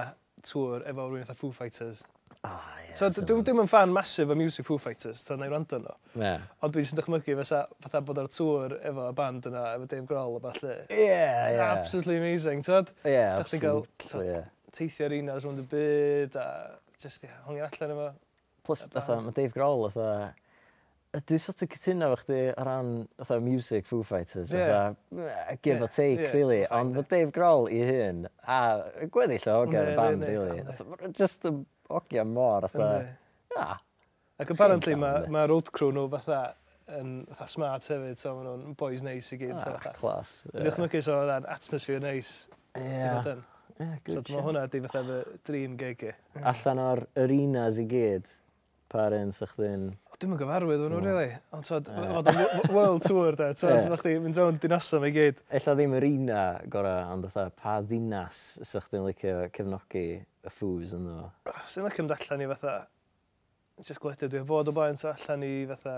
[0.45, 2.01] tŵr efo rhywun eitha Foo Fighters.
[2.47, 5.79] Oh, yeah, so, dwi'n ddim yn fan masif o music Foo Fighters, ta'n ei rando
[5.81, 5.95] nhw.
[6.21, 6.45] Yeah.
[6.63, 10.07] Ond dwi'n sy'n dychmygu fatha, fatha bod ar tŵr efo y band yna, efo Dave
[10.07, 10.77] Grohl a falle.
[10.87, 11.65] Yeah, yeah.
[11.73, 12.93] Absolutely amazing, tyd?
[13.03, 13.83] Yeah, Sa ti'n cael
[14.23, 14.47] yeah.
[14.75, 16.47] teithio arenas rhwng y byd a
[17.03, 18.07] just yeah, hongi allan efo.
[18.69, 20.31] Plus, fatha, mae Dave Grohl, fatha,
[21.17, 24.93] dwi'n sort of cytuno efo chdi o ran fatha music Foo Fighters yeah.
[25.09, 25.83] fatha give yeah.
[25.83, 26.31] or take yeah.
[26.37, 26.75] really yeah.
[26.77, 28.59] ond mae Dave Grohl i hyn, a
[29.09, 31.53] gweddill o ogian y band really fatha, just y
[31.89, 33.07] ogian mor fatha
[33.55, 33.67] na
[34.39, 36.41] ac apparently mae'r ma road crew nhw fatha
[36.99, 40.59] yn fatha smart hefyd so maen nhw'n boys neis i gyd ah, so, clas yeah.
[40.61, 42.35] dwi'n chmygu so oedd atmosphere neis
[42.77, 42.85] Ie.
[42.85, 43.33] yeah.
[43.79, 46.09] Yeah, good so, mae hwnna di fatha fy dream gig i.
[46.51, 48.25] Allan o'r arenas i gyd,
[48.91, 49.85] parents a chdi'n
[50.19, 51.35] Dwi'n mynd gyfarwydd o'n nhw, really.
[51.55, 53.53] Ond so, fod yn world tour, da.
[53.55, 53.93] So, yeah.
[54.01, 55.37] chdi mynd rownd dinasau me'i gyd.
[55.55, 56.41] Ella ddim yr un a
[56.73, 61.29] gorau, ond fatha, pa ddinas sy'ch chdi'n licio cefnogi y ffws yn ddo?
[61.71, 62.73] Sy'n licio mynd allan i fatha,
[63.87, 65.95] just gwledydd, dwi'n fod o blaen, so allan i fatha,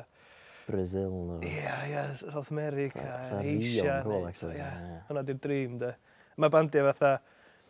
[0.68, 1.40] Brazil.
[1.42, 3.08] Ie, yeah, ie, yeah, South America,
[3.42, 3.98] Asia.
[4.06, 5.96] Hwna di'r dream, da.
[6.38, 7.18] Mae bandiau fatha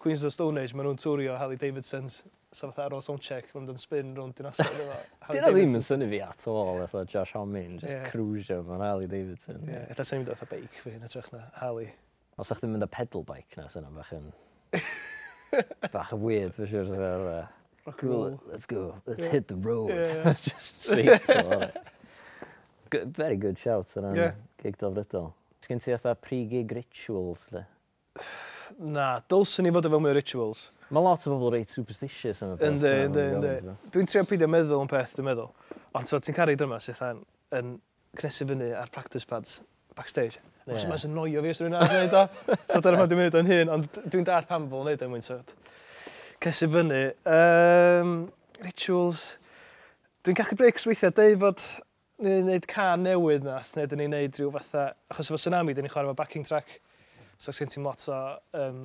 [0.01, 2.21] Queens of Stone Age, maen nhw'n twrio Harley Davidson's.
[2.53, 4.95] So fatha ar ôl soundcheck, fynd am spin rownd dyn asod efo.
[5.31, 8.09] Dyn o ddim yn syni fi at all, eitha Josh Homin, just yeah.
[8.11, 9.61] cruisio mewn Harley Davidson.
[9.63, 11.87] Ie, yeah, eitha sy'n mynd o beic fi yn ytrach na Harley.
[12.35, 14.27] Os ydych chi'n mynd â pedal bike na, sy'n bach yn...
[15.95, 16.91] bach yn weird, fy siwr.
[17.85, 18.41] Rock and roll.
[18.51, 19.31] Let's go, let's yeah.
[19.31, 19.89] hit the road.
[19.89, 20.33] Yeah.
[20.33, 21.71] just sequel,
[22.89, 24.35] good, Very good shout yna, yeah.
[24.61, 25.31] gig dofrydol.
[25.63, 27.63] Sgyn ti fatha pre-gig rituals, le?
[28.99, 30.67] Na, dylsyn ni fod efo mwy rituals.
[30.91, 32.67] Mae lot o bobl reit superstitious yn y peth.
[32.67, 33.75] Yndi, yndi, yndi.
[33.93, 35.51] Dwi'n trio peidio meddwl yn peth, dwi'n meddwl.
[35.95, 37.21] Ond so, ti'n caru dyma sydd yn,
[37.55, 37.69] yn
[38.19, 39.61] cnesu fyny ar practice pads
[39.95, 40.39] backstage.
[40.65, 40.75] Yeah.
[40.75, 42.55] Os mae'n noio fi os dwi'n arall wneud o.
[42.73, 45.25] So dyna pan dwi'n mynd o'n hyn, ond dwi'n dall pam fel wneud o'n mwyn
[45.31, 45.55] wynt.
[46.43, 47.01] Cnesu fyny.
[47.37, 48.13] Um,
[48.65, 49.23] rituals.
[50.25, 51.63] Dwi'n gallu breaks weithiau dweud fod
[52.21, 54.89] ni'n gwneud can newydd nath, neu dyn ni'n gwneud rhyw fatha...
[55.11, 56.81] Achos efo tsunami, dyn ni'n chwarae efo backing track.
[57.41, 58.19] So, sy'n ti'n lot o
[58.59, 58.83] um,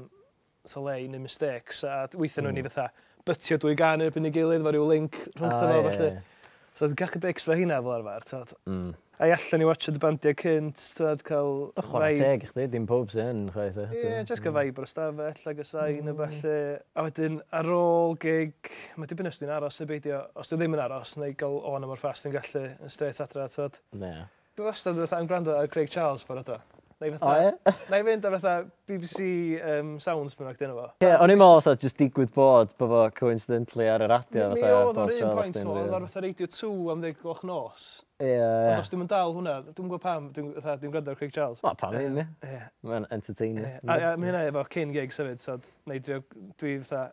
[0.66, 2.66] fatha le neu mistakes, a weithio nhw'n mm.
[2.66, 2.90] i fatha
[3.26, 6.12] bytio dwy gan yn erbyn i gilydd, fo rhyw link rhwng ah, efo, felly.
[6.12, 6.33] Yeah.
[6.76, 8.50] So dwi'n gallu breaks fe hynna fel arfer, tad.
[8.68, 8.94] Mm.
[9.16, 11.55] A i allan i watcha dy bandiau cynt, tad, cael...
[11.72, 13.87] O, chwarae teg i chdi, dim pob sy'n chwaith e.
[13.94, 14.68] Ie, yeah, just cael hmm.
[14.68, 16.11] vibe o'r stafell, ag y sain, mm.
[16.11, 16.20] a hmm.
[16.20, 16.61] falle.
[16.92, 20.76] A wedyn, ar ôl gig, mae dibyn os dwi'n aros y beidio, os dwi ddim
[20.76, 23.81] yn aros, neu gael o'n na mor ffast yn gallu yn straight adra, tad.
[23.96, 24.12] Ne.
[24.52, 26.61] Dwi'n wastad yn gwrando ar Craig Charles, ffordd o
[26.96, 27.72] Neu fatha, o, e?
[27.92, 28.52] na i fynd ar fatha
[28.88, 29.26] BBC
[29.61, 30.87] um, Sounds mynd ac dyn nhw fo.
[31.04, 34.46] Ie, o'n i'n meddwl fatha just digwydd bod, bod fo coincidentally ar y radio.
[34.54, 37.85] Mi oedd o'r un pwynt o, oedd ar fatha Radio 2 am ddeg gloch nos.
[38.16, 38.30] Ie.
[38.30, 38.70] Yeah.
[38.70, 41.61] Ond os dwi'n dal hwnna, dwi'n gwybod pam, dwi'n dwi gwrando ar Craig Charles.
[41.66, 42.62] Ma, pam un, ie.
[42.88, 43.68] Mae'n entertaining.
[43.85, 45.59] A mae hynna efo cyn gigs hefyd, so
[45.92, 47.11] neu dwi fatha,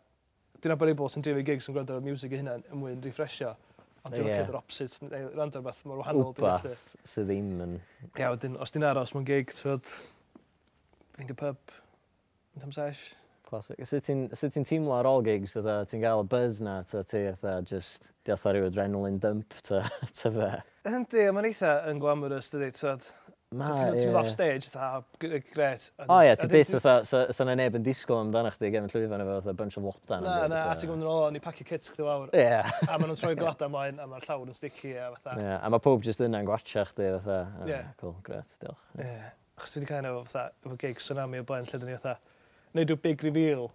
[0.64, 3.04] dwi'n abod i bobl sy'n dreifio gigs yn gwrando ar music i hynna yn mwyn
[3.04, 3.52] refreshio.
[4.04, 4.50] Ond dwi'n yeah.
[4.52, 6.34] opposite, neu rand o'r beth, mor wahanol.
[6.36, 6.66] Wbath
[7.08, 7.76] sydd ddim yn...
[8.18, 9.92] Ia, wedyn, os dwi'n aros mewn gig, twyd,
[11.16, 11.72] fynd y pub,
[12.52, 13.04] mynd am sesh.
[13.48, 13.80] Classic.
[13.88, 17.22] Sut ti'n ti teimlo ar ôl gigs, ydw ti'n gael y buzz na, ta ti,
[17.30, 19.80] ydw just, di atho rhyw adrenaline dump, ta,
[20.20, 20.52] ta fe?
[20.88, 23.08] Yndi, mae'n eitha yn glamorous, dydy, twyd.
[23.54, 24.00] Ma, ie.
[24.00, 24.88] Ti'n off stage, tha,
[25.20, 25.86] gret.
[26.08, 29.36] O ie, ti beth fatha, sa'n yna neb yn disgwyl amdano chdi gefn llwyfan efo
[29.38, 30.26] fatha bunch o lodan.
[30.26, 32.32] Na, na, a ti'n gwybod yn ôl, ni pacio kits chdi lawr.
[32.34, 32.60] Ie.
[32.88, 35.38] A maen nhw'n troi glada mlaen, a mae'r llawr yn sticky a fatha.
[35.38, 37.40] Ie, a mae pob jyst yna'n gwatcha chdi fatha.
[37.68, 37.80] Ie.
[38.02, 38.84] Cool, gret, diolch.
[38.98, 39.16] Ie.
[39.54, 42.16] Achos dwi wedi cael efo fatha, efo gig tsunami o blaen, lle dyn ni fatha,
[42.74, 43.68] neud rhyw big reveal,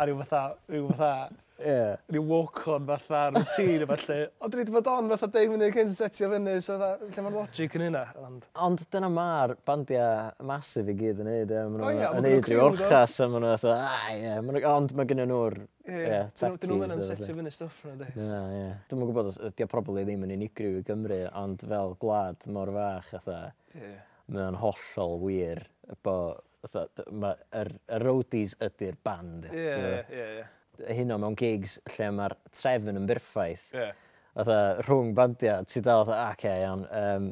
[0.00, 1.96] a rhyw fatha, rhyw fatha, Yeah.
[2.12, 4.18] Ni walk-on fatha routine a falle.
[4.44, 7.36] Ond dwi wedi bod on fatha 10 munud cyn setio fyny, so fatha, lle mae'r
[7.38, 8.02] logic yn hynna.
[8.20, 11.54] Ond, ond dyna mae'r bandiau masif i gyd yn neud.
[11.54, 11.62] Eh?
[11.64, 14.68] Maen nhw'n oh, yeah, neud rhyw orchas, a maen nhw'n fatha, ah, yeah.
[14.72, 15.56] ond mae gen nhw'r
[15.88, 16.60] yeah, tactics.
[16.66, 18.18] Dyn nhw'n yn setio fyny stwff rhywun, dweud.
[18.20, 18.66] Na, ie.
[18.90, 22.74] Dwi'n mwyn gwybod, ydy o probably ddim yn unigryw i Gymru, ond fel gwlad mor
[22.76, 23.40] fach, fatha,
[23.78, 24.02] yeah.
[24.28, 25.64] mae o'n hollol wir
[26.04, 29.48] bod yr er, roadies ydy'r band.
[29.54, 29.72] Ie,
[30.10, 30.46] ie, ie
[30.88, 33.66] hyn o mewn gigs lle mae'r trefn yn berffaith.
[33.74, 33.92] Yeah.
[34.36, 37.28] Otha, rhwng bandiau, ti dal, otha, ac ah, okay, iawn, um,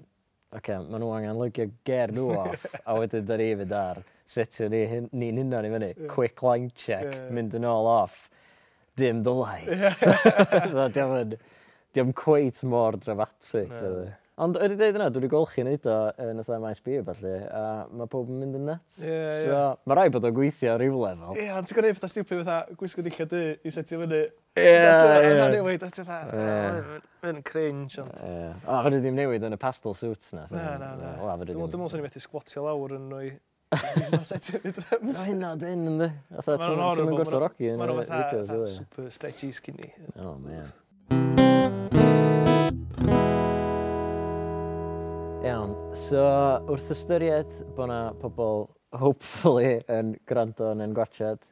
[0.56, 4.00] okay, maen nhw angen lygio ger nhw off, a wedyn da ni fynd ar
[4.34, 6.08] setio ni, ni'n ni hunan i fyny, yeah.
[6.14, 7.26] quick line check, yeah.
[7.34, 8.30] mynd yn ôl off,
[8.96, 10.00] dim the lights.
[10.00, 10.88] Yeah.
[10.96, 11.36] Diolch yn
[11.94, 13.72] diolch yn cweit mor dramatic.
[13.72, 14.12] Yeah.
[14.42, 17.34] Ond wedi dweud yna, dwi wedi golchi chi wneud o yn y maes bi falle,
[17.54, 17.60] a
[17.94, 18.96] mae pob yn mynd yn nuts.
[18.98, 19.76] Ie, Yeah, so, yeah.
[19.86, 21.36] Mae rai bod o'n gweithio ar ryw lefel.
[21.38, 24.24] Ie, yeah, ond ti'n gwneud pethau stupid fatha gwisgo dillio dy i setio fyny.
[24.58, 24.66] Ie,
[26.34, 27.00] ie.
[27.22, 28.02] Mae'n cringe.
[28.02, 28.18] Ond...
[28.26, 28.52] Ie.
[28.66, 30.48] O, fyddi ddim newid yn y pastel suits na.
[30.50, 31.16] Na, na, na.
[31.46, 33.10] Dwi'n meddwl sy'n methu squatio lawr yn
[34.10, 35.14] nhw setio fi drems.
[35.14, 36.10] Mae hynna dyn, ynddi.
[36.40, 38.50] Fatha, ti'n mynd gwerthorogi yn y fideos.
[38.50, 39.94] Mae'n fatha super stretchy skinny.
[40.18, 40.74] O, man.
[45.44, 46.20] Iawn, so
[46.72, 48.62] wrth ystyried bod yna pobl,
[48.96, 51.42] hopefully, yn gwrando yn yn gwachad,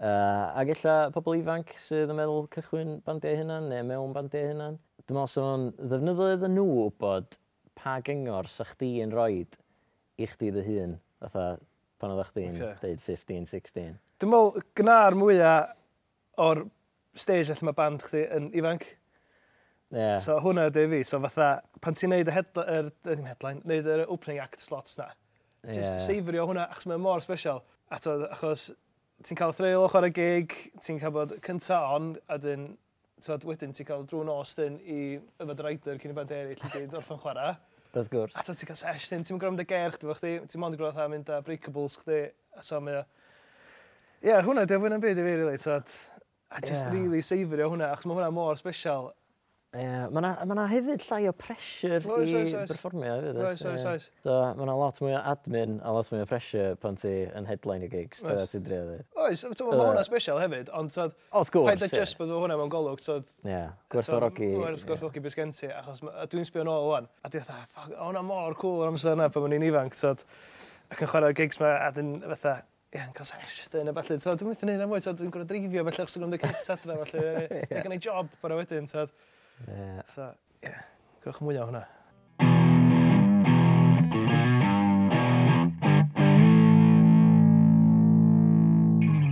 [0.00, 4.78] uh, ac illa pobl ifanc sydd yn meddwl cychwyn bandiau hunan neu mewn bandiau hunan,
[5.02, 7.36] dwi'n meddwl sef o'n ddefnyddio iddyn nhw bod
[7.76, 9.60] pa gyngor sa chdi yn roed
[10.16, 11.46] i chdi dy hun, fatha
[12.00, 12.78] pan oedd chdi'n okay.
[12.86, 13.98] deud 15, 16.
[14.16, 15.76] Dwi'n meddwl, gna'r mwyaf
[16.40, 16.64] o'r
[17.20, 18.88] stage lle mae band chdi yn ifanc,
[19.94, 20.18] Yeah.
[20.18, 21.02] So hwnna ydy fi.
[21.06, 24.98] So fatha, pan ti'n neud y headline, er, er, headline, neud yr opening act slots
[24.98, 25.12] na,
[25.62, 25.78] yeah.
[25.78, 27.62] just seifrio hwnna, achos mae'n mor special.
[27.94, 28.70] A to, achos
[29.24, 32.72] ti'n cael threil ochr y gig, ti'n cael bod cynta on, a dyn,
[33.22, 34.98] tywed, wedyn ti'n cael drwy'n os dyn i
[35.42, 37.54] yfed rider cyn i band eraill i gyd orffan chwarae.
[37.96, 38.34] Wrth gwrs.
[38.36, 41.14] A to ti'n cael sesh dyn, ti'n gwrando gerch, dwi'n chdi, ti'n mond gwrando am
[41.14, 42.26] mynd a breakables chdi,
[42.58, 43.06] a so mae o.
[44.18, 45.94] Ie, yeah, hwnna, dwi'n fwyna'n byd i fi, really, tywed.
[46.50, 46.92] A just yeah.
[46.92, 49.14] really seifrio hwnna, achos mae hwnna mor special.
[49.76, 52.70] Ie, mae yna ma hefyd llai o pressure oes, i oes, oes.
[52.70, 53.40] performio hefyd.
[53.42, 54.06] Oes, oes, oes.
[54.24, 57.48] So, mae yna lot mwy o admin a lot mwy o pressure pan ti yn
[57.48, 58.22] headline i gigs.
[58.24, 59.04] Dyna ti'n drio dweud.
[59.26, 61.16] Oes, mae hwnna special hefyd, ond tad...
[61.32, 63.28] Wrth gwrs, Paid a just bod hwnna mewn golwg, tad...
[63.44, 63.60] Ie,
[63.92, 64.52] gwerthfawrogi.
[64.56, 66.00] Gwerthfawrogi beth gen ti, achos
[66.32, 67.10] dwi'n sbio nôl o'n.
[67.20, 70.24] A dwi'n dweud, ffog, hwnna mor cool yr amser yna pan o'n i'n ifanc, tad...
[70.86, 72.60] Ac yn chwarae'r gigs ma, a dwi'n fatha,
[72.94, 74.20] ie, yn cael sesh dyn a falle.
[74.22, 76.28] So, dwi'n mynd i'n ei wneud am fwy, so dwi'n gwrdd dreifio, felly os dwi'n
[76.28, 77.64] gwrdd y cats adra, felly.
[77.66, 78.86] Ac yn ei job, bara wedyn.
[78.86, 79.08] So,
[79.64, 80.02] Yeah.
[80.12, 80.82] So, yeah,
[81.24, 81.80] gwrwch mwy o hwnna.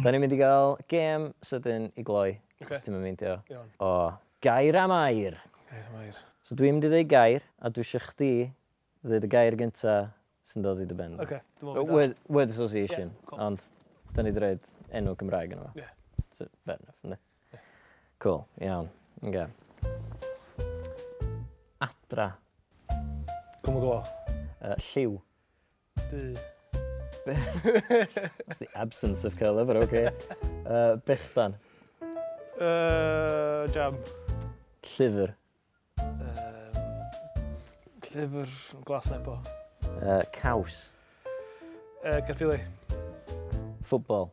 [0.05, 2.39] Da ni'n mynd i gael gêm sydyn i gloi.
[2.63, 2.77] Okay.
[2.77, 3.37] Os ti'n mynd o.
[3.85, 3.93] O,
[4.45, 5.37] gair am air.
[5.71, 6.21] Gair am air.
[6.49, 8.31] So dwi'n mynd i ddeud gair, a dwi eisiau chdi
[9.05, 9.99] ddeud y gair gynta
[10.49, 11.19] sy'n dod i dy ben.
[11.25, 11.41] Okay.
[11.65, 13.45] Word, word association, yeah, cool.
[13.45, 13.69] ond
[14.17, 15.69] da ni dweud enw Cymraeg yno.
[15.77, 15.93] Yeah.
[16.33, 17.21] So, fair enough, ne?
[17.53, 17.69] Yeah.
[18.25, 18.89] Cool, iawn.
[19.25, 19.49] Okay.
[21.81, 22.33] Adra.
[23.63, 24.03] Cwm o glo.
[24.61, 25.21] Uh, lliw.
[26.11, 26.35] Du.
[27.27, 30.11] That's the absence of colour, but okay.
[30.67, 31.55] Uh, bechdan.
[32.61, 33.97] Uh, jam.
[34.83, 35.35] Llyfr.
[35.99, 36.77] Um,
[38.03, 38.51] llyfr
[38.85, 39.39] glas nebo.
[40.03, 40.91] Uh, caws.
[42.05, 42.61] Uh, Gaffili.
[43.83, 44.31] Ffwbol.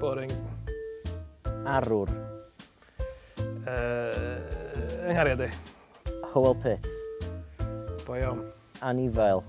[0.00, 0.32] Boring.
[1.64, 2.33] Arwr
[3.66, 5.48] uh, yng Nghariad.
[6.32, 6.86] Howell Pitt.
[8.06, 8.44] Boi iawn.
[8.82, 9.42] Anifail.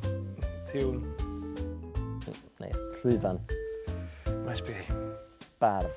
[0.71, 1.01] Tiwn.
[2.61, 3.39] Neu, llwyfan.
[4.45, 4.75] Maes bi.
[5.59, 5.95] Barf.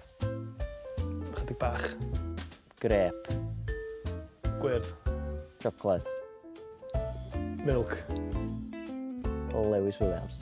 [1.38, 1.84] Chydig bach.
[2.82, 3.32] Grep.
[4.62, 4.94] Gwyrdd.
[5.62, 6.08] Chocolate.
[7.66, 7.94] Milk.
[9.58, 10.34] Lewis Williams.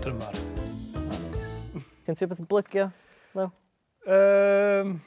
[0.00, 0.34] Drymar.
[0.94, 1.82] Nice.
[2.06, 2.88] Gen ti beth blygio,
[3.36, 3.50] Lew?
[4.08, 5.02] Um,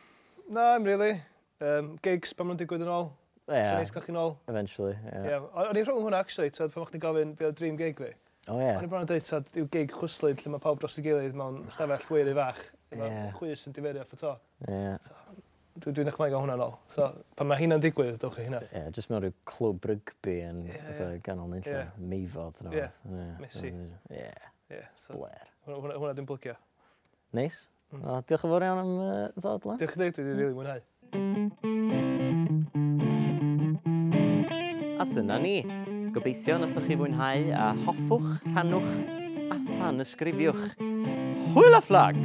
[0.49, 1.21] na, im really.
[1.59, 3.07] Um, gigs, pan ma'n digwydd yn ôl.
[3.49, 3.61] Ie.
[3.65, 4.35] Sa'n neis gael chi'n ôl.
[4.51, 5.23] Eventually, ie.
[5.25, 5.47] Yeah.
[5.57, 8.11] o'n i rhwng hwnna, actually, tyd, pan o'ch chi'n gofyn be o dream gig fi.
[8.45, 8.67] O ie.
[8.75, 11.33] O'n i bron yn dweud, tyd, yw gig chwyslyd lle mae pawb dros y gilydd
[11.37, 12.61] mewn stafell wiri fach.
[12.93, 13.09] Ie.
[13.39, 14.35] Chwys yn diferio off y to.
[14.69, 14.93] Ie.
[15.81, 16.77] Dwi'n dwi ddechrau gael hwnna'n ôl.
[16.93, 17.09] So,
[17.39, 18.61] pan mae hynna'n digwydd, dewch chi hynna.
[18.67, 21.87] Ie, yeah, jyst mewn rhyw clwb rygbi yn yeah, ganol nid lle.
[21.87, 21.99] Yeah.
[22.13, 22.61] Meifod.
[22.69, 23.35] Ie, yeah.
[23.41, 23.73] Messi.
[23.73, 24.49] Ie, yeah.
[24.69, 24.89] yeah.
[25.07, 25.49] so, Blair.
[25.65, 26.59] Hwnna dwi'n blygio.
[27.33, 27.63] Neis.
[27.63, 27.80] Nice.
[27.91, 28.03] Mm.
[28.07, 29.75] O, diolch yn fawr iawn am uh, ddod lan.
[29.81, 30.79] Diolch yn dweud, dwi wedi rili mwynhau.
[34.95, 35.57] A dyna ni.
[36.15, 38.93] Gobeithio nasoch chi fwynhau a hoffwch, rhannwch
[39.51, 40.63] a san ysgrifiwch.
[41.51, 42.15] Hwyl a fflag!